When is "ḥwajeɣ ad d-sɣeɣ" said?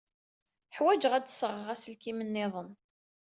0.77-1.67